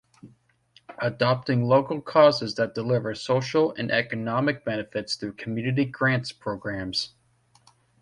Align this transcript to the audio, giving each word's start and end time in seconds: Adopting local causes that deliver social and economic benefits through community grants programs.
Adopting 0.97 1.63
local 1.67 2.01
causes 2.01 2.55
that 2.55 2.73
deliver 2.73 3.13
social 3.13 3.71
and 3.75 3.91
economic 3.91 4.65
benefits 4.65 5.15
through 5.15 5.33
community 5.33 5.85
grants 5.85 6.31
programs. 6.31 7.13